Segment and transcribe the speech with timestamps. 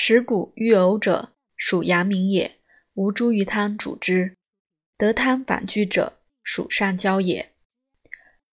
[0.00, 2.60] 食谷欲呕者，属阳明也。
[2.94, 4.36] 无茱萸汤主之。
[4.96, 7.52] 得汤反拒者，属上焦也。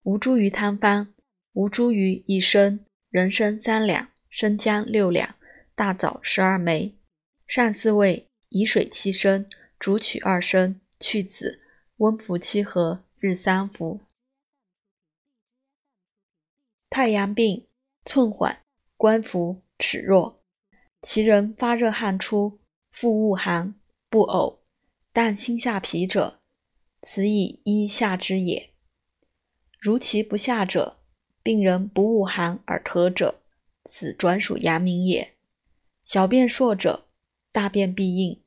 [0.02, 1.14] 无茱萸汤方：
[1.52, 5.36] 无茱萸一升，人参三两，生姜六两，
[5.76, 6.96] 大枣十二枚。
[7.46, 11.60] 上四味，以水七升，煮取二升，去籽，
[11.98, 14.00] 温服七合，日三服。
[16.90, 17.68] 太阳病，
[18.04, 18.64] 寸缓，
[18.96, 20.42] 关服，齿弱，
[21.02, 22.58] 其人发热汗出，
[22.90, 23.74] 腹恶寒，
[24.08, 24.58] 不呕，
[25.12, 26.40] 但心下痞者，
[27.02, 28.70] 此以一下之也。
[29.78, 30.98] 如其不下者，
[31.42, 33.42] 病人不恶寒而咳者，
[33.84, 35.36] 此转属阳明也。
[36.04, 37.08] 小便数者，
[37.52, 38.42] 大便必硬，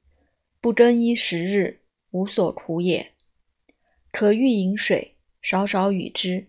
[0.59, 3.13] 不更衣十日，无所图也。
[4.11, 6.47] 可欲饮水，少少与之，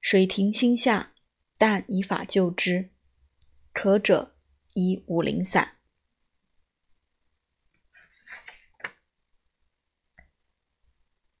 [0.00, 1.10] 水停心下。
[1.56, 2.90] 但以法救之，
[3.72, 4.33] 咳者
[4.74, 5.76] 以五苓散。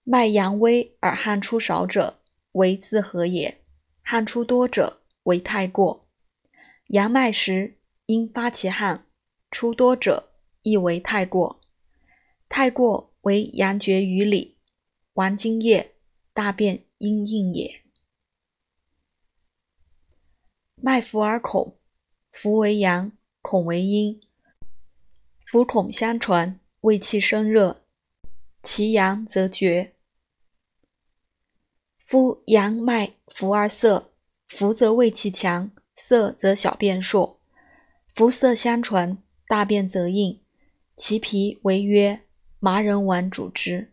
[0.02, 2.20] 脉阳微而汗出少者，
[2.52, 3.62] 为自和也；
[4.02, 6.06] 汗出多者，为太过。
[6.88, 9.06] 阳脉时，因发其汗；
[9.50, 10.30] 出多者，
[10.62, 11.60] 亦为太过。
[12.50, 14.58] 太过为阳绝于里，
[15.14, 15.94] 亡津液，
[16.34, 17.82] 大便应硬也。
[20.76, 21.78] 脉浮而恐，
[22.30, 23.10] 浮为阳，
[23.44, 24.18] 恐为阴。
[25.44, 27.84] 浮恐相传，胃气生热，
[28.62, 29.92] 其阳则绝。
[31.98, 34.10] 夫阳脉浮而涩，
[34.48, 37.36] 浮则胃气强，涩则小便数。
[38.14, 40.40] 浮涩相传，大便则硬。
[40.96, 42.22] 其脾为曰
[42.58, 43.92] 麻仁丸主之。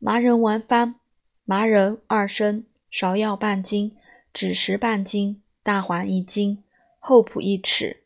[0.00, 0.96] 麻仁丸方：
[1.44, 3.96] 麻仁二升，芍药半斤，
[4.34, 5.40] 枳实半斤。
[5.62, 6.64] 大黄一斤，
[6.98, 8.02] 厚朴一尺，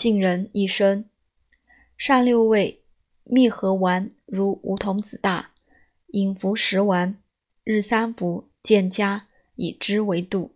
[0.00, 1.10] 杏仁一升。
[1.96, 2.84] 上六味，
[3.24, 5.50] 蜜合丸如梧桐子大，
[6.12, 7.20] 饮服十丸，
[7.64, 9.26] 日三服，见佳，
[9.56, 10.54] 以之为度。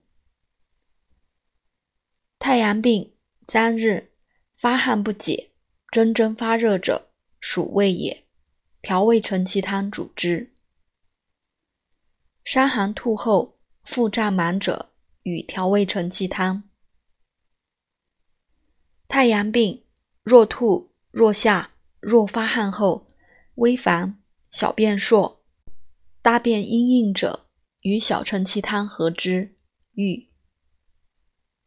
[2.38, 3.12] 太阳病，
[3.48, 4.12] 三日，
[4.56, 5.50] 发汗不解，
[5.90, 7.10] 蒸蒸发热者，
[7.40, 8.22] 属胃也。
[8.80, 10.52] 调味承气汤主之。
[12.44, 14.90] 伤寒吐后，腹胀满者。
[15.24, 16.62] 与调味承气汤。
[19.12, 19.82] 太阳病，
[20.22, 23.08] 若吐若下，若发汗后，
[23.56, 24.18] 微烦，
[24.50, 25.40] 小便数，
[26.22, 27.44] 大便阴硬者，
[27.82, 29.54] 与小承气汤合之，
[29.92, 30.31] 愈。